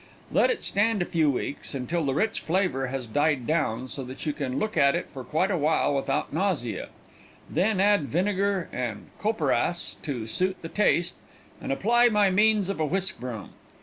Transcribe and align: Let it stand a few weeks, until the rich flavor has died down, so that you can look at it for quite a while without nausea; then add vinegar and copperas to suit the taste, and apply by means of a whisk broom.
Let 0.31 0.49
it 0.49 0.63
stand 0.63 1.03
a 1.03 1.05
few 1.05 1.29
weeks, 1.29 1.75
until 1.75 2.03
the 2.03 2.15
rich 2.15 2.39
flavor 2.39 2.87
has 2.87 3.05
died 3.05 3.45
down, 3.45 3.87
so 3.87 4.03
that 4.05 4.25
you 4.25 4.33
can 4.33 4.57
look 4.57 4.75
at 4.75 4.95
it 4.95 5.05
for 5.13 5.23
quite 5.23 5.51
a 5.51 5.57
while 5.59 5.93
without 5.93 6.33
nausea; 6.33 6.89
then 7.47 7.79
add 7.79 8.05
vinegar 8.05 8.67
and 8.73 9.09
copperas 9.19 9.97
to 10.01 10.25
suit 10.25 10.57
the 10.63 10.69
taste, 10.69 11.17
and 11.61 11.71
apply 11.71 12.09
by 12.09 12.31
means 12.31 12.67
of 12.67 12.79
a 12.79 12.85
whisk 12.87 13.19
broom. 13.19 13.51